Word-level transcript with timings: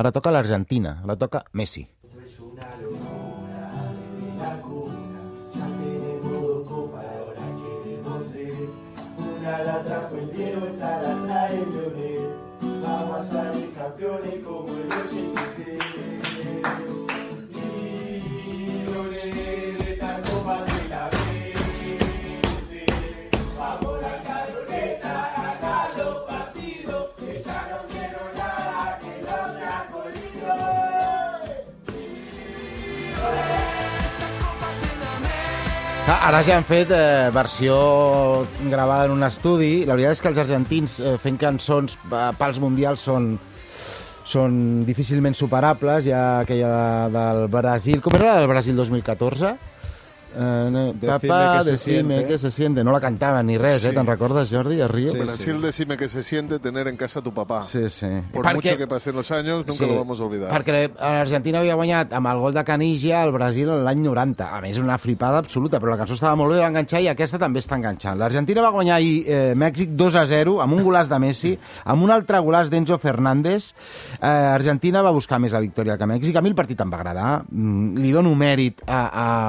Ara 0.00 0.10
toca 0.10 0.30
l'Argentina, 0.34 0.92
la 1.06 1.14
toca 1.14 1.44
Messi. 1.52 1.82
Es 2.26 2.40
una 2.40 2.68
locura 2.82 3.92
desde 4.18 4.38
la 4.38 4.60
cuna, 4.60 5.20
ya 5.54 5.66
tenemos 5.78 6.32
dos 6.32 6.68
copas, 6.68 7.04
ahora 7.16 7.46
queremos 7.60 8.22
tres. 8.32 8.70
Una 9.18 9.62
la 9.62 9.84
trajo 9.84 10.16
el 10.16 10.32
Diego, 10.32 10.66
esta 10.66 10.90
la 11.00 11.12
trae 11.26 11.62
el 11.62 11.70
Lionel. 11.70 12.26
Vamos 12.82 13.18
a 13.20 13.24
salir 13.24 13.72
campeones 13.72 14.36
como 14.42 14.53
Ara 36.04 36.42
ja 36.44 36.58
han 36.58 36.64
fet 36.66 36.90
eh, 36.92 37.30
versió 37.32 37.74
gravada 38.68 39.06
en 39.06 39.14
un 39.14 39.24
estudi. 39.24 39.86
La 39.88 39.94
veritat 39.96 40.18
és 40.18 40.20
que 40.20 40.28
els 40.28 40.40
argentins 40.42 40.98
eh, 41.00 41.14
fent 41.16 41.38
cançons 41.40 41.94
eh, 41.96 42.26
pels 42.36 42.60
mundials 42.60 43.00
són 43.08 43.30
són 44.28 44.84
difícilment 44.84 45.36
superables, 45.36 46.04
ja 46.08 46.40
aquella 46.42 47.08
del 47.12 47.46
Brasil... 47.52 48.00
Com 48.04 48.16
era 48.16 48.34
la 48.34 48.42
del 48.42 48.48
Brasil 48.52 48.76
2014? 48.76 49.54
Eh, 50.36 50.68
no, 50.70 50.92
Decime 50.92 51.06
Papá, 51.28 51.60
que 51.64 51.70
decime 51.72 52.02
siente. 52.16 52.26
que 52.28 52.38
se 52.38 52.50
siente. 52.50 52.84
No 52.84 52.92
la 52.92 53.00
cantaven 53.00 53.46
ni 53.46 53.56
res, 53.58 53.82
Sí. 53.82 53.88
eh? 53.88 53.92
Te'n 53.92 54.06
recordes, 54.06 54.50
Jordi, 54.50 54.80
a 54.80 54.88
Río? 54.88 55.12
Sí, 55.12 55.18
Brasil, 55.18 55.60
decime 55.60 55.96
que 55.96 56.08
se 56.08 56.22
siente 56.22 56.58
tener 56.58 56.88
en 56.88 56.96
casa 56.96 57.20
a 57.20 57.22
tu 57.22 57.32
papá. 57.32 57.62
Sí, 57.62 57.88
sí. 57.90 58.06
Por 58.32 58.44
Perquè- 58.44 58.54
mucho 58.54 58.76
que 58.78 58.86
pasen 58.86 59.14
los 59.14 59.30
años, 59.30 59.58
nunca 59.66 59.72
Sí, 59.72 59.86
lo 59.86 59.96
vamos 59.96 60.20
a 60.20 60.24
olvidar. 60.24 60.50
Perquè 60.50 60.90
l'Argentina 60.98 61.60
havia 61.60 61.74
guanyat 61.74 62.12
amb 62.12 62.26
el 62.26 62.38
gol 62.38 62.54
de 62.54 62.64
Canilla 62.64 63.22
al 63.22 63.32
Brasil 63.32 63.68
l'any 63.84 64.00
90. 64.02 64.56
A 64.56 64.60
més, 64.60 64.78
una 64.78 64.98
flipada 64.98 65.38
absoluta, 65.38 65.78
però 65.80 65.90
la 65.90 65.98
cançó 65.98 66.14
estava 66.14 66.34
molt 66.36 66.52
bé, 66.52 66.58
va 66.60 66.68
enganxar 66.68 67.00
i 67.00 67.08
aquesta 67.08 67.38
també 67.38 67.60
està 67.60 67.76
enganxant. 67.76 68.18
L'Argentina 68.18 68.60
va 68.62 68.70
guanyar 68.70 68.96
ahir 68.96 69.24
eh, 69.28 69.54
Mèxic 69.56 69.90
2 69.90 70.14
a 70.16 70.26
0 70.26 70.60
amb 70.60 70.72
un 70.72 70.84
golàs 70.84 71.08
de 71.08 71.18
Messi, 71.18 71.58
amb 71.84 72.02
un 72.02 72.10
altre 72.10 72.38
golàs 72.40 72.68
d'Enzo 72.70 72.98
Fernández. 72.98 73.72
Eh, 74.20 74.26
Argentina 74.26 75.02
va 75.02 75.10
buscar 75.10 75.38
més 75.38 75.52
la 75.52 75.60
victòria 75.60 75.96
que 75.96 76.06
Mèxic. 76.06 76.34
A 76.36 76.42
mi 76.42 76.48
el 76.48 76.54
partit 76.54 76.80
em 76.80 76.90
va 76.90 76.96
agradar. 76.96 77.44
Mm, 77.50 77.98
li 77.98 78.10
dono 78.12 78.34
mèrit 78.34 78.82
a, 78.86 79.00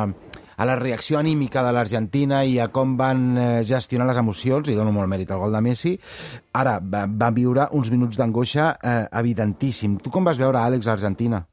a, 0.04 0.08
a 0.56 0.66
la 0.68 0.76
reacció 0.80 1.20
anímica 1.20 1.64
de 1.66 1.74
l'Argentina 1.76 2.44
i 2.44 2.60
a 2.60 2.70
com 2.74 2.96
van 3.00 3.26
eh, 3.38 3.48
gestionar 3.68 4.08
les 4.10 4.22
emocions, 4.22 4.70
i 4.70 4.78
dono 4.78 4.94
molt 4.96 5.12
mèrit 5.12 5.32
al 5.32 5.44
gol 5.44 5.56
de 5.56 5.64
Messi. 5.66 5.96
Ara, 6.56 6.78
va, 6.80 7.06
va 7.08 7.32
viure 7.36 7.70
uns 7.76 7.92
minuts 7.92 8.20
d'angoixa 8.20 8.72
eh, 8.80 9.02
evidentíssim. 9.22 10.00
Tu 10.04 10.14
com 10.14 10.26
vas 10.28 10.40
veure, 10.40 10.62
Àlex, 10.62 10.88
l'Argentina? 10.88 11.44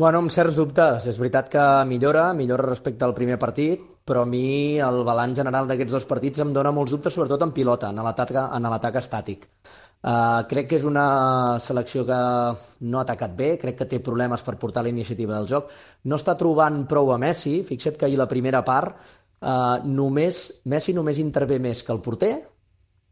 Bueno, 0.00 0.22
amb 0.22 0.30
certs 0.32 0.56
dubtes. 0.56 1.06
És 1.10 1.18
veritat 1.20 1.50
que 1.52 1.62
millora, 1.90 2.30
millora 2.32 2.68
respecte 2.68 3.04
al 3.04 3.16
primer 3.16 3.36
partit, 3.42 3.82
però 4.06 4.22
a 4.24 4.28
mi 4.30 4.78
el 4.80 5.02
balanç 5.04 5.42
general 5.42 5.68
d'aquests 5.68 5.92
dos 5.92 6.06
partits 6.08 6.40
em 6.40 6.54
dona 6.56 6.72
molts 6.72 6.94
dubtes, 6.94 7.12
sobretot 7.14 7.42
en 7.44 7.52
pilota, 7.52 7.90
en 7.90 8.70
l'atac 8.70 8.96
estàtic. 9.02 9.48
Uh, 10.00 10.46
crec 10.48 10.64
que 10.70 10.78
és 10.78 10.84
una 10.88 11.58
selecció 11.60 12.06
que 12.08 12.18
no 12.88 12.98
ha 12.98 13.02
atacat 13.04 13.34
bé, 13.36 13.50
crec 13.60 13.82
que 13.82 13.86
té 13.88 13.98
problemes 14.00 14.40
per 14.40 14.54
portar 14.56 14.84
la 14.86 14.88
iniciativa 14.88 15.34
del 15.36 15.48
joc. 15.50 15.68
No 16.08 16.16
està 16.16 16.38
trobant 16.40 16.86
prou 16.88 17.12
a 17.12 17.18
Messi, 17.20 17.58
fixa't 17.68 17.98
que 18.00 18.08
ahir 18.08 18.16
la 18.16 18.28
primera 18.30 18.62
part 18.64 18.96
uh, 18.96 19.76
només, 19.84 20.62
Messi 20.72 20.96
només 20.96 21.20
intervé 21.20 21.58
més 21.60 21.84
que 21.84 21.92
el 21.92 22.00
porter 22.00 22.32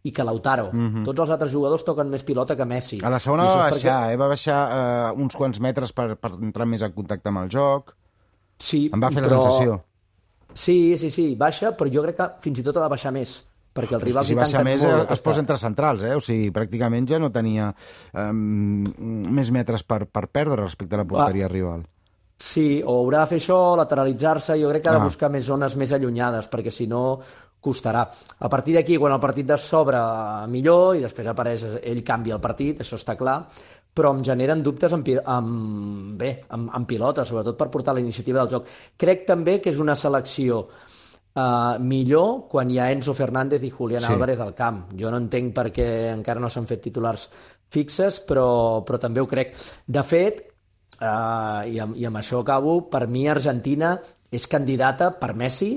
i 0.09 0.13
que 0.15 0.25
Lautaro. 0.25 0.71
Mm 0.73 0.89
-hmm. 0.89 1.05
Tots 1.05 1.21
els 1.21 1.31
altres 1.31 1.53
jugadors 1.53 1.85
toquen 1.85 2.09
més 2.09 2.25
pilota 2.25 2.57
que 2.57 2.65
Messi. 2.65 3.01
A 3.03 3.11
la 3.11 3.19
segona 3.19 3.45
va 3.45 3.57
baixar, 3.57 3.73
perquè... 3.75 4.13
eh? 4.13 4.17
va 4.17 4.29
baixar 4.29 4.61
eh, 4.73 5.21
uns 5.21 5.37
quants 5.37 5.61
metres 5.61 5.93
per, 5.93 6.17
per 6.17 6.33
entrar 6.41 6.67
més 6.67 6.83
en 6.83 6.93
contacte 6.93 7.29
amb 7.29 7.39
el 7.39 7.51
joc. 7.51 7.95
Sí, 8.59 8.91
Em 8.93 9.01
va 9.01 9.11
fer 9.11 9.23
però... 9.23 9.37
la 9.37 9.43
sensació. 9.43 9.85
Sí, 10.55 10.97
sí, 10.99 11.11
sí, 11.11 11.35
baixa, 11.35 11.77
però 11.77 11.93
jo 11.93 12.03
crec 12.03 12.17
que 12.17 12.31
fins 12.41 12.59
i 12.59 12.63
tot 12.63 12.77
ha 12.77 12.81
de 12.81 12.89
baixar 12.89 13.13
més, 13.13 13.45
perquè 13.79 13.95
els 14.01 14.05
rivals 14.09 14.27
si 14.27 14.35
baixa 14.39 14.59
tanquen 14.59 14.73
més, 14.73 14.83
molt. 14.85 15.05
eh, 15.09 15.15
es 15.15 15.23
posa 15.23 15.41
entre 15.45 15.57
centrals, 15.63 16.03
eh? 16.03 16.15
O 16.19 16.21
sigui, 16.25 16.51
pràcticament 16.55 17.07
ja 17.15 17.21
no 17.23 17.31
tenia 17.31 17.71
eh, 17.73 18.33
més 18.33 19.53
metres 19.55 19.85
per, 19.87 20.03
per 20.11 20.27
perdre 20.35 20.61
respecte 20.65 20.99
a 20.99 21.05
la 21.05 21.09
porteria 21.09 21.49
rival. 21.49 21.87
Sí, 22.39 22.81
o 22.87 23.01
haurà 23.01 23.25
de 23.25 23.33
fer 23.33 23.39
això, 23.41 23.57
lateralitzar-se, 23.81 24.55
jo 24.61 24.69
crec 24.71 24.85
que 24.85 24.91
ha 24.93 24.99
de 24.99 25.01
Ah. 25.03 25.09
buscar 25.09 25.31
més 25.31 25.45
zones 25.47 25.75
més 25.77 25.93
allunyades, 25.93 26.47
perquè 26.51 26.71
si 26.71 26.87
no 26.87 27.19
costarà. 27.61 28.05
A 28.39 28.49
partir 28.49 28.77
d'aquí, 28.77 28.97
quan 28.97 29.13
el 29.13 29.19
partit 29.19 29.51
s'obre, 29.59 29.99
millor, 30.47 30.95
i 30.95 31.01
després 31.03 31.27
apareix, 31.27 31.65
ell 31.83 32.05
canvia 32.07 32.37
el 32.37 32.41
partit, 32.41 32.79
això 32.85 32.95
està 32.95 33.17
clar, 33.19 33.41
però 33.93 34.13
em 34.15 34.23
generen 34.23 34.63
dubtes 34.63 34.93
pi- 35.03 35.19
amb, 35.25 36.17
bé, 36.17 36.45
amb, 36.55 36.71
amb 36.73 36.87
pilota, 36.87 37.25
sobretot 37.25 37.57
per 37.59 37.69
portar 37.75 37.95
la 37.95 38.01
iniciativa 38.05 38.39
del 38.45 38.51
joc. 38.61 38.69
Crec 38.97 39.27
també 39.27 39.61
que 39.61 39.71
és 39.71 39.79
una 39.83 39.97
selecció 39.97 40.69
uh, 41.39 41.79
millor 41.79 42.49
quan 42.51 42.71
hi 42.71 42.81
ha 42.83 42.91
Enzo 42.93 43.15
Fernández 43.15 43.63
i 43.65 43.71
Julián 43.71 44.03
Sí. 44.03 44.13
Álvarez 44.13 44.41
al 44.41 44.55
camp. 44.59 44.85
Jo 44.99 45.11
no 45.11 45.21
entenc 45.23 45.55
per 45.55 45.71
què 45.73 45.89
encara 46.13 46.43
no 46.43 46.51
s'han 46.51 46.67
fet 46.67 46.83
titulars 46.89 47.29
fixes, 47.71 48.21
però, 48.27 48.85
però 48.85 48.99
també 48.99 49.21
ho 49.23 49.29
crec. 49.31 49.55
De 49.87 50.03
fet, 50.03 50.43
uh, 51.01 51.63
i, 51.69 51.79
amb, 51.79 51.97
i 51.97 52.07
amb 52.09 52.21
això 52.21 52.43
acabo, 52.43 52.81
per 52.91 53.07
mi 53.09 53.29
Argentina 53.29 53.97
és 54.31 54.47
candidata 54.47 55.13
per 55.17 55.35
Messi 55.35 55.77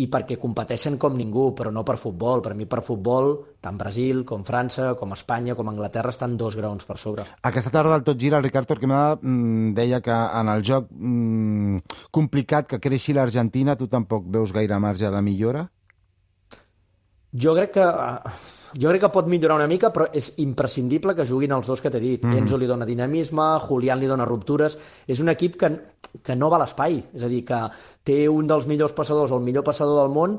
i 0.00 0.06
perquè 0.12 0.38
competeixen 0.40 0.96
com 1.00 1.16
ningú, 1.16 1.50
però 1.56 1.72
no 1.74 1.84
per 1.86 1.96
futbol. 2.00 2.42
Per 2.44 2.54
mi 2.56 2.66
per 2.70 2.80
futbol, 2.86 3.32
tant 3.60 3.78
Brasil 3.80 4.24
com 4.28 4.44
França, 4.46 4.94
com 5.00 5.12
Espanya, 5.16 5.56
com 5.58 5.68
Anglaterra 5.68 6.14
estan 6.14 6.36
dos 6.40 6.56
graons 6.56 6.86
per 6.88 6.96
sobre. 7.00 7.26
Aquesta 7.50 7.72
tarda 7.74 7.96
al 7.98 8.06
Tot 8.06 8.20
Gira, 8.20 8.38
el 8.38 8.46
Ricard 8.46 8.70
Torquemada 8.70 9.18
mm, 9.20 9.74
deia 9.76 10.00
que 10.04 10.14
en 10.14 10.52
el 10.54 10.64
joc 10.66 10.88
mm, 10.90 11.82
complicat 12.10 12.70
que 12.70 12.80
creixi 12.80 13.16
l'Argentina 13.16 13.76
tu 13.76 13.90
tampoc 13.90 14.26
veus 14.30 14.54
gaire 14.56 14.78
marge 14.80 15.10
de 15.12 15.22
millora? 15.24 15.66
Jo 17.30 17.54
crec 17.54 17.76
que 17.76 17.86
jo 18.74 18.90
crec 18.90 19.02
que 19.02 19.12
pot 19.12 19.28
millorar 19.30 19.56
una 19.58 19.68
mica, 19.70 19.90
però 19.94 20.06
és 20.14 20.32
imprescindible 20.42 21.14
que 21.18 21.26
juguin 21.26 21.54
els 21.56 21.66
dos 21.66 21.82
que 21.82 21.90
t'he 21.90 22.02
dit. 22.02 22.24
Mm. 22.24 22.42
Enzo 22.42 22.58
li 22.60 22.68
dona 22.70 22.88
dinamisme, 22.88 23.46
Julián 23.66 24.00
li 24.00 24.10
dona 24.10 24.28
ruptures. 24.28 24.76
És 25.10 25.22
un 25.24 25.32
equip 25.32 25.56
que, 25.60 25.72
que 26.22 26.36
no 26.36 26.50
va 26.52 26.60
a 26.60 26.64
l'espai. 26.64 27.00
És 27.16 27.26
a 27.26 27.30
dir, 27.32 27.42
que 27.48 27.60
té 28.06 28.22
un 28.30 28.50
dels 28.50 28.68
millors 28.70 28.94
passadors 28.96 29.32
o 29.32 29.40
el 29.40 29.46
millor 29.46 29.66
passador 29.66 30.02
del 30.02 30.14
món 30.14 30.38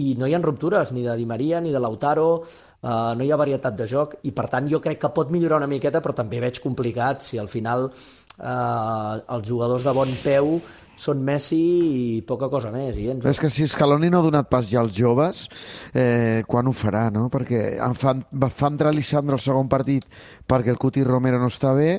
i 0.00 0.14
no 0.16 0.28
hi 0.28 0.32
ha 0.32 0.40
ruptures 0.40 0.92
ni 0.96 1.02
de 1.04 1.16
Di 1.18 1.26
Maria 1.28 1.60
ni 1.60 1.72
de 1.72 1.80
Lautaro, 1.80 2.28
uh, 2.40 3.12
no 3.16 3.24
hi 3.24 3.30
ha 3.30 3.36
varietat 3.36 3.76
de 3.76 3.86
joc 3.88 4.16
i 4.24 4.32
per 4.32 4.46
tant 4.48 4.68
jo 4.70 4.80
crec 4.80 5.02
que 5.02 5.12
pot 5.12 5.30
millorar 5.30 5.58
una 5.60 5.68
miqueta 5.68 6.00
però 6.00 6.16
també 6.16 6.40
veig 6.40 6.62
complicat 6.64 7.20
si 7.20 7.38
al 7.38 7.50
final 7.52 7.90
uh, 7.90 9.20
els 9.36 9.48
jugadors 9.48 9.84
de 9.84 9.92
bon 9.92 10.14
peu 10.24 10.54
són 11.02 11.22
Messi 11.26 11.58
i 11.58 12.20
poca 12.26 12.48
cosa 12.52 12.70
més 12.74 12.98
i 13.00 13.08
Enzo. 13.10 13.30
És 13.30 13.40
que 13.42 13.50
si 13.50 13.66
Scaloni 13.66 14.10
no 14.12 14.20
ha 14.20 14.26
donat 14.28 14.50
pas 14.52 14.68
ja 14.70 14.82
als 14.82 14.94
joves, 14.94 15.46
eh, 15.94 16.42
quan 16.46 16.68
ho 16.70 16.74
farà, 16.76 17.08
no? 17.14 17.28
Perquè 17.32 17.64
em 17.82 17.96
fa, 17.98 18.14
fa 18.50 18.70
entrar 18.70 18.94
Lisandro 18.94 19.38
al 19.38 19.42
segon 19.42 19.70
partit 19.72 20.06
perquè 20.46 20.70
el 20.70 20.78
Cuti 20.78 21.02
Romero 21.06 21.40
no 21.42 21.50
està 21.50 21.74
bé, 21.74 21.96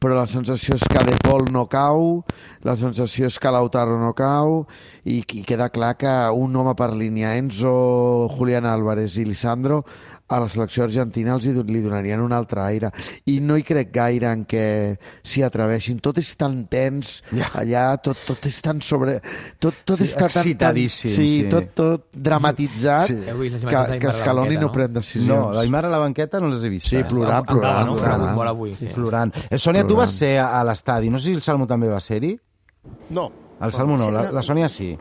però 0.00 0.16
la 0.16 0.26
sensació 0.26 0.78
és 0.78 0.84
que 0.88 1.02
De 1.04 1.14
Paul 1.20 1.50
no 1.52 1.66
cau, 1.68 2.22
la 2.64 2.72
sensació 2.80 3.28
és 3.28 3.36
que 3.38 3.52
Lautaro 3.52 3.98
no 4.00 4.14
cau, 4.16 4.62
i, 5.04 5.20
i 5.20 5.42
queda 5.44 5.68
clar 5.68 5.92
que 6.00 6.14
un 6.32 6.56
home 6.56 6.72
per 6.78 6.94
línia, 6.96 7.34
Enzo, 7.36 8.30
Julián 8.32 8.66
Álvarez 8.66 9.18
i 9.20 9.26
Lisandro, 9.28 9.82
a 10.30 10.38
la 10.40 10.48
selecció 10.48 10.84
argentina 10.86 11.34
els 11.34 11.44
li 11.44 11.80
donarien 11.82 12.20
un 12.22 12.32
altre 12.32 12.62
aire. 12.62 12.90
I 13.26 13.40
no 13.42 13.56
hi 13.58 13.64
crec 13.66 13.90
gaire 13.92 14.30
en 14.30 14.44
què 14.46 14.64
s'hi 15.26 15.42
atreveixin. 15.42 15.98
Tot 16.00 16.18
és 16.22 16.30
tan 16.38 16.62
tens, 16.70 17.22
Ja. 17.34 17.50
allà, 17.60 17.84
tot, 18.02 18.16
tot 18.26 18.46
és 18.46 18.60
tan 18.62 18.80
sobre... 18.80 19.18
Tot, 19.58 19.74
tot 19.84 19.98
Sí, 19.98 20.08
està 20.08 20.28
tan, 20.30 20.54
tan... 20.56 20.76
Sí, 20.88 20.88
sí. 21.14 21.28
tot, 21.50 21.72
tot 21.74 22.06
dramatitzat 22.14 23.06
Sí. 23.10 23.16
Que, 23.20 23.34
que 23.34 23.50
d'Aimar 23.60 23.90
a 23.90 24.06
la 24.06 24.12
Scaloni 24.12 24.54
banqueta, 24.54 24.60
no 24.60 24.66
no? 24.66 24.72
pren 24.72 24.92
decisions. 24.94 25.28
No, 25.28 25.52
l'Aimar 25.52 25.84
a 25.84 25.90
la 25.90 25.98
banqueta 25.98 26.40
no 26.40 26.48
les 26.54 26.62
he 26.64 26.68
vist. 26.68 26.86
Sí, 26.86 27.02
plorant, 27.04 27.40
En 27.40 27.44
plan, 27.46 27.58
plorant, 27.60 27.86
no? 27.86 27.92
plorant. 28.34 28.48
Avui. 28.50 28.72
Sí, 28.72 28.86
Sí. 28.86 28.94
plorant. 28.94 29.34
Eh, 29.50 29.58
Sònia, 29.58 29.82
tu 29.82 29.94
Plorant. 29.94 30.06
vas 30.06 30.10
ser 30.18 30.38
a, 30.38 30.62
l'estadi. 30.64 31.10
No 31.10 31.18
sé 31.18 31.26
si 31.30 31.32
el 31.32 31.42
Salmo 31.42 31.66
també 31.66 31.88
va 31.88 32.00
ser-hi. 32.00 32.38
No. 33.10 33.30
El 33.60 33.72
Salmo 33.72 33.96
no, 33.98 34.10
la, 34.10 34.22
no. 34.24 34.32
la 34.32 34.42
Sònia 34.42 34.68
sí. 34.68 34.96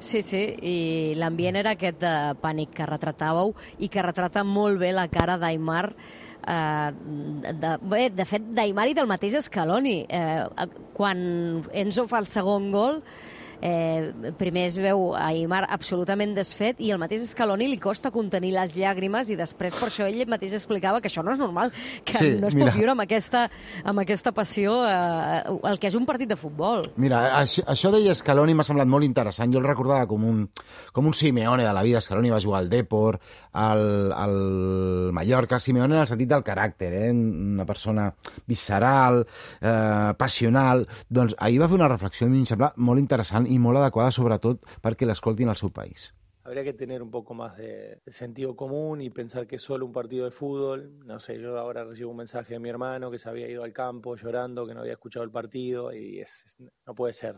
Sí, 0.00 0.22
sí, 0.24 0.40
i 0.64 0.76
l'ambient 1.20 1.58
era 1.60 1.74
aquest 1.76 1.98
de 2.00 2.14
pànic 2.40 2.72
que 2.78 2.88
retratàveu 2.88 3.52
i 3.84 3.90
que 3.92 4.00
retrata 4.04 4.40
molt 4.48 4.80
bé 4.80 4.94
la 4.96 5.04
cara 5.12 5.36
d'Aimar 5.36 5.90
eh, 6.48 6.90
de, 7.52 7.72
bé, 7.82 8.06
de 8.08 8.24
fet, 8.24 8.46
d'Aimar 8.56 8.88
i 8.88 8.96
del 8.96 9.10
mateix 9.10 9.36
Scaloni. 9.44 9.98
Eh, 10.08 10.68
quan 10.96 11.20
Enzo 11.84 12.06
fa 12.08 12.22
el 12.24 12.30
segon 12.32 12.70
gol, 12.72 13.02
eh, 13.60 14.32
primer 14.38 14.66
es 14.68 14.76
veu 14.80 15.14
a 15.14 15.26
Aymar 15.30 15.66
absolutament 15.70 16.34
desfet 16.36 16.80
i 16.80 16.90
el 16.94 16.98
mateix 16.98 17.24
Scaloni 17.30 17.68
li 17.68 17.78
costa 17.78 18.10
contenir 18.10 18.52
les 18.56 18.74
llàgrimes 18.76 19.30
i 19.30 19.36
després 19.36 19.74
per 19.78 19.88
això 19.90 20.06
ell 20.08 20.24
mateix 20.28 20.54
explicava 20.56 21.00
que 21.00 21.08
això 21.08 21.22
no 21.24 21.32
és 21.32 21.38
normal, 21.38 21.72
que 22.04 22.18
Sí, 22.18 22.30
no 22.40 22.48
es 22.48 22.54
mira. 22.54 22.66
pot 22.70 22.78
viure 22.78 22.92
amb 22.92 23.04
aquesta, 23.04 23.46
amb 23.84 24.00
aquesta 24.02 24.32
passió 24.32 24.80
eh, 24.86 25.42
el 25.70 25.78
que 25.78 25.88
és 25.88 25.94
un 25.98 26.06
partit 26.06 26.28
de 26.28 26.36
futbol. 26.36 26.84
Mira, 26.96 27.22
això, 27.40 27.64
això 27.66 27.90
deia 27.92 28.14
Scaloni 28.14 28.54
m'ha 28.54 28.64
semblat 28.66 28.88
molt 28.88 29.04
interessant. 29.04 29.52
Jo 29.52 29.60
el 29.60 29.66
recordava 29.68 30.06
com 30.10 30.24
un, 30.24 30.42
com 30.92 31.06
un 31.06 31.14
Simeone 31.14 31.64
de 31.64 31.72
la 31.72 31.82
vida. 31.82 32.00
Scaloni 32.00 32.30
va 32.30 32.40
jugar 32.40 32.60
al 32.60 32.70
Depor, 32.70 33.18
al, 33.52 34.12
al 34.12 34.34
Mallorca. 35.12 35.60
Simeone 35.60 35.94
en 35.96 36.00
el 36.02 36.08
sentit 36.10 36.28
del 36.30 36.44
caràcter, 36.46 36.92
eh? 36.94 37.10
una 37.12 37.66
persona 37.66 38.08
visceral, 38.46 39.26
eh, 39.60 40.14
passional. 40.18 40.86
Doncs 41.08 41.34
ahir 41.38 41.60
va 41.60 41.68
fer 41.68 41.78
una 41.80 41.88
reflexió 41.90 42.28
i 42.28 42.38
em 42.40 42.46
sembla 42.48 42.72
molt 42.76 43.00
interessant 43.02 43.49
i 43.50 43.58
molt 43.58 43.78
adequada, 43.82 44.14
sobretot 44.14 44.64
perquè 44.84 45.06
l'escoltin 45.08 45.50
al 45.50 45.58
seu 45.60 45.70
país. 45.74 46.10
Habría 46.42 46.64
que 46.64 46.72
tener 46.72 47.02
un 47.02 47.10
poco 47.10 47.34
más 47.34 47.56
de, 47.58 48.00
sentido 48.06 48.56
común 48.56 49.02
y 49.02 49.10
pensar 49.10 49.46
que 49.46 49.56
es 49.56 49.62
solo 49.62 49.84
un 49.84 49.92
partido 49.92 50.24
de 50.24 50.30
fútbol. 50.30 50.98
No 51.04 51.18
sé, 51.20 51.38
yo 51.38 51.58
ahora 51.58 51.84
recibo 51.84 52.10
un 52.10 52.16
mensaje 52.16 52.54
de 52.54 52.60
mi 52.60 52.70
hermano 52.70 53.10
que 53.10 53.18
se 53.18 53.28
había 53.28 53.48
ido 53.48 53.62
al 53.62 53.72
campo 53.74 54.16
llorando, 54.16 54.66
que 54.66 54.74
no 54.74 54.80
había 54.80 54.94
escuchado 54.94 55.22
el 55.24 55.30
partido 55.30 55.92
y 55.92 56.20
es- 56.20 56.56
no 56.86 56.94
puede 56.94 57.12
ser. 57.12 57.36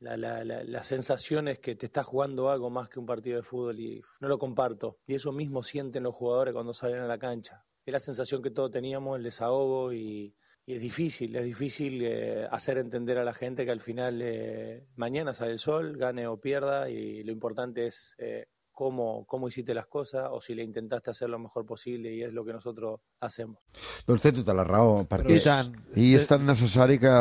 La, 0.00 0.16
la, 0.16 0.44
la, 0.44 0.64
la 0.64 0.82
sensación 0.84 1.48
es 1.48 1.60
que 1.60 1.76
te 1.76 1.86
estás 1.86 2.04
jugando 2.04 2.50
algo 2.50 2.68
más 2.70 2.88
que 2.88 2.98
un 3.00 3.06
partido 3.06 3.36
de 3.36 3.42
fútbol 3.42 3.80
y 3.80 4.02
no 4.20 4.28
lo 4.28 4.36
comparto. 4.38 4.98
Y 5.06 5.14
eso 5.14 5.32
mismo 5.32 5.62
sienten 5.62 6.02
los 6.02 6.14
jugadores 6.14 6.52
cuando 6.52 6.74
salen 6.74 7.00
a 7.00 7.06
la 7.06 7.18
cancha. 7.18 7.64
Es 7.86 7.92
la 7.92 8.00
sensación 8.00 8.42
que 8.42 8.50
todos 8.50 8.70
teníamos, 8.70 9.16
el 9.16 9.22
desahogo 9.24 9.92
y, 9.92 10.36
y 10.64 10.74
es 10.74 10.80
difícil, 10.80 11.34
es 11.34 11.44
difícil 11.44 12.02
eh, 12.04 12.46
hacer 12.50 12.78
entender 12.78 13.18
a 13.18 13.24
la 13.24 13.32
gente 13.34 13.64
que 13.64 13.72
al 13.72 13.80
final 13.80 14.20
eh, 14.22 14.86
mañana 14.96 15.32
sale 15.32 15.52
el 15.52 15.58
sol, 15.58 15.96
gane 15.96 16.26
o 16.26 16.36
pierda 16.40 16.88
y 16.88 17.24
lo 17.24 17.32
importante 17.32 17.86
es 17.86 18.14
eh, 18.18 18.46
cómo, 18.70 19.24
cómo 19.26 19.48
hiciste 19.48 19.74
las 19.74 19.86
cosas 19.86 20.28
o 20.30 20.40
si 20.40 20.54
le 20.54 20.62
intentaste 20.62 21.10
hacer 21.10 21.28
lo 21.28 21.38
mejor 21.38 21.66
posible 21.66 22.12
y 22.14 22.22
es 22.22 22.32
lo 22.32 22.44
que 22.44 22.52
nosotros 22.52 23.00
hacemos. 23.20 23.58
Doncs 24.06 24.22
té 24.22 24.32
tota 24.34 24.54
la 24.54 24.64
raó, 24.66 25.02
perquè... 25.06 25.36
I 25.36 25.42
tant. 25.44 25.74
I 25.98 26.08
és 26.18 26.24
tan 26.26 26.46
necessari 26.46 26.98
que, 27.02 27.12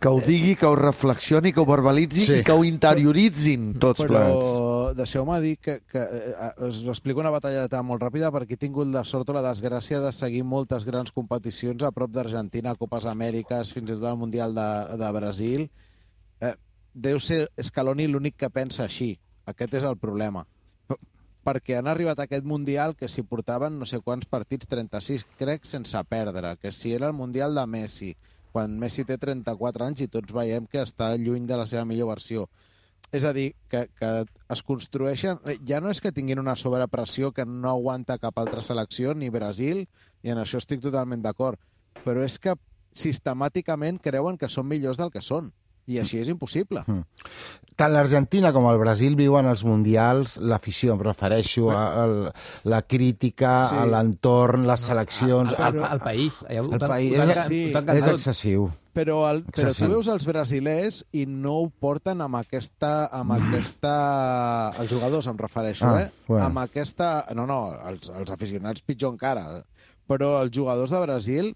que 0.00 0.08
ho 0.10 0.18
digui, 0.20 0.56
que 0.56 0.66
ho 0.68 0.74
reflexioni, 0.76 1.52
que 1.52 1.60
ho 1.62 1.66
verbalitzi 1.68 2.26
Sí. 2.26 2.40
i 2.40 2.44
que 2.44 2.52
ho 2.52 2.64
interioritzin 2.66 3.74
tots. 3.80 4.04
Però 4.04 4.20
deixeu-me 4.96 5.36
dir 5.42 5.56
que, 5.58 5.80
que 5.90 6.00
eh, 6.00 6.50
us 6.66 6.82
explico 6.88 7.20
una 7.20 7.32
batalla 7.32 7.66
de 7.68 7.80
molt 7.86 8.02
ràpida 8.02 8.30
perquè 8.34 8.56
he 8.56 8.60
tingut 8.60 8.88
la 8.92 9.04
sort 9.08 9.28
o 9.30 9.36
la 9.36 9.44
desgràcia 9.44 10.00
de 10.02 10.12
seguir 10.12 10.42
moltes 10.44 10.86
grans 10.88 11.12
competicions 11.12 11.82
a 11.84 11.92
prop 11.94 12.12
d'Argentina, 12.14 12.76
Copes 12.78 13.06
Amèriques, 13.10 13.72
fins 13.76 13.90
i 13.90 13.96
tot 13.96 14.08
el 14.10 14.18
Mundial 14.20 14.54
de, 14.56 14.70
de 15.00 15.10
Brasil. 15.16 15.66
Eh, 16.40 16.54
deu 16.94 17.20
ser 17.20 17.46
Scaloni 17.60 18.08
l'únic 18.08 18.36
que 18.40 18.50
pensa 18.50 18.84
així. 18.86 19.14
Aquest 19.50 19.78
és 19.80 19.86
el 19.86 19.98
problema. 20.00 20.46
P 20.88 20.98
perquè 21.40 21.78
han 21.78 21.88
arribat 21.88 22.18
a 22.20 22.26
aquest 22.28 22.44
Mundial 22.44 22.92
que 22.96 23.08
s'hi 23.08 23.24
portaven 23.24 23.78
no 23.80 23.86
sé 23.88 24.02
quants 24.04 24.28
partits, 24.28 24.68
36, 24.68 25.24
crec, 25.38 25.64
sense 25.64 26.02
perdre, 26.08 26.52
que 26.60 26.70
si 26.70 26.92
era 26.92 27.08
el 27.08 27.16
Mundial 27.16 27.56
de 27.56 27.64
Messi, 27.66 28.10
quan 28.52 28.76
Messi 28.78 29.06
té 29.08 29.16
34 29.18 29.86
anys 29.86 30.04
i 30.04 30.10
tots 30.12 30.34
veiem 30.36 30.66
que 30.66 30.82
està 30.82 31.14
lluny 31.16 31.46
de 31.48 31.56
la 31.56 31.66
seva 31.70 31.86
millor 31.88 32.10
versió. 32.12 32.48
És 33.12 33.24
a 33.26 33.32
dir, 33.34 33.54
que, 33.70 33.86
que 33.98 34.10
es 34.54 34.62
construeixen... 34.62 35.40
Ja 35.66 35.80
no 35.82 35.90
és 35.90 36.00
que 36.02 36.12
tinguin 36.14 36.38
una 36.38 36.54
sobrepressió 36.58 37.32
que 37.34 37.46
no 37.46 37.72
aguanta 37.72 38.20
cap 38.22 38.38
altra 38.38 38.62
selecció, 38.62 39.14
ni 39.14 39.32
Brasil, 39.34 39.86
i 40.22 40.30
en 40.30 40.38
això 40.38 40.60
estic 40.62 40.82
totalment 40.84 41.24
d'acord, 41.24 41.58
però 42.04 42.22
és 42.22 42.38
que 42.38 42.54
sistemàticament 42.94 43.98
creuen 44.02 44.38
que 44.38 44.50
són 44.50 44.68
millors 44.70 44.98
del 45.00 45.10
que 45.10 45.22
són. 45.22 45.50
I 45.90 45.98
així 46.02 46.20
és 46.22 46.28
impossible. 46.30 46.84
Tant 47.80 47.94
l'Argentina 47.94 48.50
com 48.52 48.66
el 48.68 48.76
Brasil 48.78 49.14
viuen 49.16 49.46
els 49.48 49.62
mundials, 49.64 50.34
l'afició, 50.36 50.92
em 50.94 51.00
refereixo 51.06 51.70
a, 51.72 51.80
a 52.04 52.32
la 52.68 52.82
crítica, 52.82 53.52
Sí. 53.70 53.78
a 53.80 53.86
l'entorn, 53.88 54.66
les 54.68 54.84
seleccions... 54.90 55.54
Al, 55.56 55.78
El, 55.88 56.02
país. 56.04 56.36
El 56.52 56.68
tan- 56.76 56.90
país 56.92 57.16
és, 57.24 57.40
sí, 57.48 57.62
és 57.72 58.06
excessiu. 58.12 58.68
Però, 58.92 59.20
el, 59.30 59.44
però 59.54 59.70
tu 59.72 59.86
veus 59.88 60.08
els 60.12 60.26
brasilers 60.28 61.00
i 61.16 61.24
no 61.30 61.54
ho 61.62 61.70
porten 61.70 62.20
amb 62.20 62.36
aquesta... 62.42 63.06
Amb 63.16 63.32
aquesta 63.38 63.94
els 64.82 64.90
jugadors, 64.92 65.26
em 65.30 65.38
refereixo, 65.40 65.86
Ah, 65.88 66.02
eh? 66.02 66.10
bueno. 66.28 66.44
Amb 66.50 66.58
aquesta... 66.66 67.10
No, 67.38 67.46
no, 67.48 67.62
els, 67.88 68.10
els 68.12 68.30
aficionats 68.34 68.82
pitjor 68.84 69.14
encara. 69.14 69.62
Però 70.10 70.40
els 70.42 70.52
jugadors 70.52 70.90
de 70.92 71.00
Brasil 71.06 71.52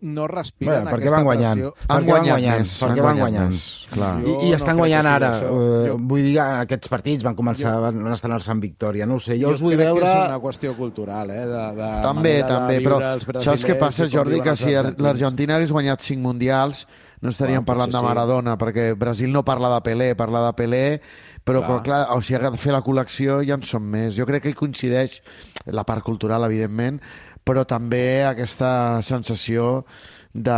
no 0.00 0.28
respiren 0.28 0.84
Bueno, 0.84 0.90
perquè 0.92 1.08
aquesta 1.08 1.16
van 1.16 1.24
guanyant. 1.26 1.58
pressió. 1.58 1.74
Han 1.74 1.88
perquè 1.88 1.94
van 1.98 2.04
guanyat 2.06 2.30
guanyant, 2.34 2.58
més, 2.60 2.74
perquè 2.82 3.02
van 3.02 3.18
guanyant. 3.18 3.48
més, 3.50 3.86
clar. 3.90 4.10
I, 4.20 4.24
Jo 4.24 4.36
I 4.42 4.48
no 4.50 4.54
estan 4.54 4.68
crec 4.68 4.78
guanyant 4.78 5.06
ara. 5.10 5.30
Eh, 5.38 5.88
Jo- 5.88 5.98
Vull 5.98 6.22
dir 6.22 6.34
que 6.36 6.44
aquests 6.62 6.88
partits 6.88 7.24
van 7.24 7.34
començar, 7.34 7.72
van 7.80 8.12
estrenar-se 8.12 8.50
en 8.52 8.60
victòria. 8.60 9.06
No 9.06 9.14
ho 9.16 9.18
sé, 9.18 9.38
jo, 9.40 9.50
els 9.50 9.60
vull 9.60 9.74
crec 9.74 9.86
veure... 9.88 10.04
que 10.06 10.12
és 10.12 10.28
una 10.28 10.38
qüestió 10.40 10.76
cultural, 10.76 11.30
eh? 11.30 11.44
De, 11.46 11.64
de 11.80 11.90
També, 12.02 12.34
de 12.42 12.44
també, 12.46 12.78
viure 12.78 12.96
però 13.26 13.40
saps 13.42 13.64
què 13.66 13.78
passa, 13.78 14.06
Jordi? 14.06 14.40
Que 14.40 14.54
si 14.56 14.70
l'Argentina 14.98 15.56
hagués 15.56 15.72
guanyat 15.72 16.00
5 16.00 16.22
mundials 16.22 16.86
no 17.20 17.30
estaríem 17.30 17.64
Clar, 17.64 17.66
parlant 17.74 17.90
de 17.90 17.98
sí. 17.98 18.04
Maradona, 18.04 18.56
perquè 18.56 18.92
Brasil 18.96 19.32
no 19.32 19.44
parla 19.44 19.72
de 19.74 19.80
Pelé, 19.82 20.14
parla 20.14 20.44
de 20.46 20.52
Pelé, 20.54 21.00
però 21.42 21.64
clar, 21.66 21.82
Clar. 21.82 22.04
clar 22.06 22.16
o 22.16 22.22
sigui, 22.22 22.44
ha 22.46 22.50
de 22.52 22.56
fer 22.62 22.70
la 22.72 22.84
col·lecció 22.84 23.40
ja 23.44 23.54
en 23.58 23.62
són 23.66 23.82
més. 23.82 24.14
Jo 24.14 24.24
crec 24.28 24.44
que 24.44 24.50
hi 24.50 24.54
coincideix 24.54 25.20
la 25.66 25.82
part 25.82 26.04
cultural, 26.06 26.44
evidentment, 26.44 27.00
però 27.48 27.64
també 27.68 28.24
aquesta 28.28 29.00
sensació 29.06 29.84
de, 30.32 30.56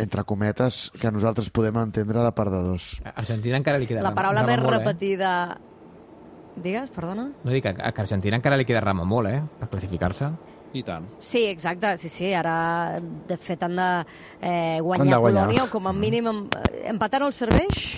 entre 0.00 0.24
cometes, 0.24 0.86
que 0.96 1.10
nosaltres 1.12 1.50
podem 1.52 1.76
entendre 1.82 2.22
de 2.24 2.30
part 2.36 2.52
de 2.54 2.62
dos. 2.64 2.94
A 3.04 3.18
Argentina 3.20 3.60
encara 3.60 3.80
li 3.80 3.88
queda 3.90 4.04
La 4.06 4.14
paraula 4.16 4.42
Ramon 4.46 4.56
més 4.56 4.64
molt, 4.64 4.78
repetida... 4.78 5.34
Digues, 6.60 6.90
perdona? 6.92 7.28
Eh? 7.28 7.44
No 7.46 7.52
dic 7.54 7.62
que, 7.64 7.74
a 7.78 7.92
Argentina 8.02 8.36
encara 8.36 8.56
li 8.58 8.66
queda 8.68 8.82
Ramon 8.84 9.08
molt, 9.08 9.30
eh? 9.30 9.38
Per 9.60 9.68
classificar-se. 9.70 10.32
I 10.76 10.82
tant. 10.86 11.06
Sí, 11.22 11.44
exacte, 11.50 11.94
sí, 11.98 12.08
sí, 12.12 12.32
ara 12.36 12.98
de 13.00 13.36
fet 13.40 13.62
han 13.66 13.78
de 13.78 13.86
eh, 14.40 14.78
Han 14.78 14.84
guanyar, 14.86 15.06
de 15.14 15.20
guanyar. 15.24 15.46
Polònia 15.46 15.64
o 15.64 15.70
com 15.72 15.88
a 15.90 15.94
mínim 15.94 16.28
em, 16.30 16.42
eh, 16.58 16.82
empatar 16.92 17.22
no 17.22 17.30
el 17.30 17.34
serveix? 17.34 17.96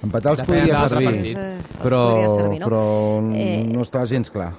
Empatar 0.00 0.34
els 0.34 0.42
Depèn 0.42 0.50
podria 0.64 0.82
servir. 0.88 1.36
Eh, 1.36 1.46
els 1.60 1.78
però, 1.84 2.02
podria 2.08 2.34
servir, 2.34 2.58
no? 2.60 2.68
però 2.68 2.82
Eh, 3.36 3.62
no 3.68 3.86
està 3.86 4.04
gens 4.08 4.32
clar. 4.32 4.52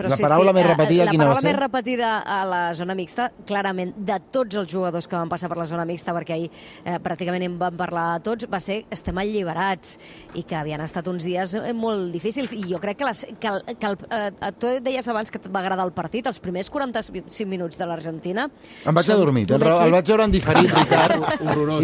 Però 0.00 0.10
La 0.10 0.18
paraula 0.20 0.52
més 0.56 0.64
eh, 0.64 0.68
repetida, 0.72 1.04
la 1.04 1.12
quina 1.14 1.26
va 1.26 1.34
paraula 1.34 1.40
ser? 1.44 1.50
més 1.50 1.58
repetida 1.60 2.10
a 2.24 2.38
la 2.48 2.60
zona 2.78 2.94
mixta, 2.98 3.28
clarament, 3.46 3.92
de 3.96 4.16
tots 4.32 4.56
els 4.60 4.70
jugadors 4.72 5.08
que 5.10 5.16
van 5.18 5.28
passar 5.28 5.50
per 5.52 5.58
la 5.60 5.66
zona 5.68 5.84
mixta, 5.88 6.14
perquè 6.16 6.36
ahir 6.36 6.48
eh, 6.84 6.98
pràcticament 7.04 7.44
en 7.46 7.58
van 7.60 7.76
parlar 7.78 8.06
a 8.14 8.20
tots, 8.24 8.48
va 8.50 8.60
ser 8.64 8.80
estem 8.90 9.18
alliberats 9.20 9.98
i 10.34 10.44
que 10.48 10.56
havien 10.56 10.80
estat 10.84 11.06
uns 11.12 11.24
dies 11.28 11.54
eh, 11.58 11.72
molt 11.76 12.10
difícils. 12.14 12.54
I 12.56 12.64
jo 12.72 12.80
crec 12.82 13.00
que, 13.02 13.08
les, 13.08 13.24
que, 13.40 13.52
el, 13.52 13.62
que 13.76 13.90
el, 13.92 13.98
eh, 14.10 14.52
tu 14.58 14.72
deies 14.84 15.08
abans 15.12 15.30
que 15.30 15.38
et 15.42 15.48
va 15.52 15.60
agradar 15.60 15.84
el 15.86 15.92
partit, 15.96 16.26
els 16.26 16.40
primers 16.40 16.70
45 16.70 17.46
minuts 17.50 17.78
de 17.78 17.86
l'Argentina... 17.88 18.48
Em 18.86 18.94
vaig 18.96 19.10
adormir, 19.12 19.46
el, 19.50 19.62
el 19.70 19.94
vaig 19.98 20.08
veure 20.14 20.24
en 20.28 20.34
diferit, 20.34 20.70
Ricard, 20.80 21.26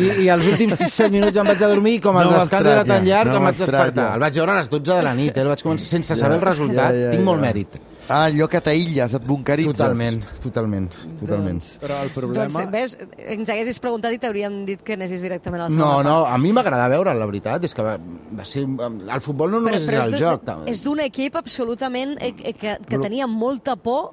i, 0.00 0.10
i 0.24 0.30
els 0.32 0.46
últims 0.52 0.80
7 0.86 1.10
minuts 1.12 1.36
em 1.36 1.50
vaig 1.52 1.62
adormir 1.66 1.96
i 1.98 2.00
com 2.04 2.16
el 2.20 2.30
No 2.30 2.38
descans 2.40 2.70
era 2.72 2.84
tan 2.86 3.04
llarg 3.06 3.30
no 3.30 3.36
que 3.36 3.42
em 3.42 3.48
vaig 3.50 3.60
despertar. 3.60 4.08
El 4.16 4.24
vaig 4.26 4.38
veure 4.40 4.54
a 4.56 4.60
les 4.62 4.70
12 4.72 4.92
de 4.94 5.02
la 5.06 5.14
nit, 5.18 5.36
eh? 5.36 5.44
el 5.44 5.50
vaig 5.52 5.62
començar 5.66 5.90
sense 5.90 6.16
saber 6.16 6.38
el 6.40 6.44
resultat. 6.46 6.94
ja, 6.94 7.04
ja, 7.06 7.12
Tinc 7.14 7.24
molt 7.26 7.40
ja. 7.40 7.46
mèrit. 7.48 7.78
Ah, 8.08 8.24
allò 8.28 8.46
que 8.48 8.60
t'aïlles, 8.62 9.14
et 9.18 9.24
bunkeritzes. 9.26 9.72
Totalment, 9.76 10.20
totalment, 10.42 10.88
totalment. 11.20 11.62
Però 11.82 12.00
el 12.04 12.10
problema... 12.14 12.46
Doncs, 12.46 12.70
ves, 12.72 12.96
ens 13.36 13.50
haguessis 13.50 13.80
preguntat 13.82 14.14
i 14.14 14.20
t'hauríem 14.22 14.60
dit 14.68 14.82
que 14.86 14.94
anessis 14.94 15.22
directament 15.26 15.64
a 15.64 15.68
la 15.68 15.74
No, 15.76 15.90
no, 16.06 16.18
a 16.26 16.36
mi 16.38 16.52
m'agrada 16.54 16.86
veure 16.92 17.14
la 17.18 17.26
veritat, 17.26 17.64
és 17.66 17.74
que 17.74 17.82
va, 17.86 17.96
va 17.98 18.44
ser... 18.46 18.62
El 18.66 19.20
futbol 19.24 19.50
no 19.50 19.60
només 19.60 19.82
és 19.88 19.94
el 19.98 20.12
de- 20.14 20.22
joc. 20.22 20.46
és 20.70 20.82
d'un 20.86 21.00
equip 21.06 21.36
absolutament 21.40 22.16
eh, 22.20 22.32
eh, 22.44 22.54
que, 22.54 22.76
que 22.86 22.98
tenia 23.02 23.26
molta 23.26 23.76
por 23.76 24.12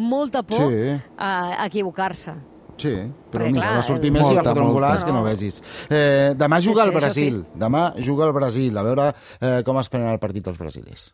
molta 0.00 0.42
por 0.42 0.70
Sí. 0.70 0.94
a, 1.18 1.66
equivocar-se. 1.66 2.32
Sí, 2.80 2.94
però 3.28 3.44
Perquè, 3.44 3.52
mira, 3.52 3.66
clar, 3.66 3.76
va 3.76 3.82
sortir 3.84 4.08
el- 4.08 4.14
Messi 4.14 4.32
i 4.32 4.36
va 4.38 4.42
fotre 4.46 4.62
un 4.64 4.72
golaç 4.72 5.02
que 5.04 5.12
no 5.12 5.20
vegis. 5.26 5.58
Eh, 5.90 6.30
demà 6.40 6.62
Sí, 6.62 6.70
juga 6.70 6.84
sí, 6.84 6.88
el 6.88 6.94
això 6.94 7.00
Brasil. 7.02 7.34
Demà 7.60 7.82
juga 8.00 8.24
el 8.30 8.32
Brasil. 8.32 8.78
A 8.80 8.82
veure 8.86 9.08
eh, 9.40 9.62
com 9.66 9.76
es 9.82 9.90
prenen 9.92 10.08
el 10.14 10.18
partit 10.22 10.48
els 10.48 10.56
brasilers. 10.56 11.08